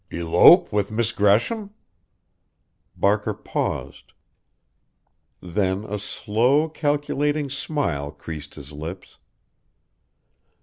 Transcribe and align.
"Elope 0.09 0.73
with 0.73 0.89
Miss 0.91 1.11
Gresham?" 1.11 1.75
Barker 2.97 3.35
paused; 3.35 4.13
then 5.41 5.83
a 5.83 5.99
slow, 5.99 6.69
calculating 6.69 7.51
smile 7.51 8.11
creased 8.11 8.55
his 8.55 8.71
lips. 8.73 9.19